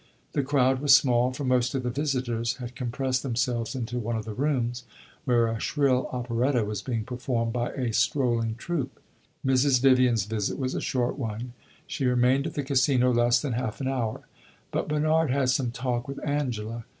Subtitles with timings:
[0.31, 4.25] The crowd was small, for most of the visitors had compressed themselves into one of
[4.25, 4.83] the rooms,
[5.25, 8.99] where a shrill operetta was being performed by a strolling troupe.
[9.45, 9.79] Mrs.
[9.79, 11.53] Vivian's visit was a short one;
[11.85, 14.21] she remained at the Casino less than half an hour.
[14.71, 16.85] But Bernard had some talk with Angela.